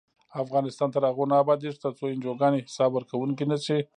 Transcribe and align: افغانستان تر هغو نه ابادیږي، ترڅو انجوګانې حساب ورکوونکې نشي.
افغانستان 0.43 0.89
تر 0.95 1.01
هغو 1.09 1.23
نه 1.31 1.35
ابادیږي، 1.43 1.77
ترڅو 1.83 2.03
انجوګانې 2.09 2.65
حساب 2.67 2.89
ورکوونکې 2.93 3.45
نشي. 3.51 3.79